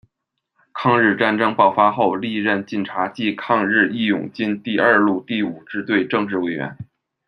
[0.73, 6.75] 抗日战争爆发后，历任晋察冀抗日义勇军第二路第五支队政治委员。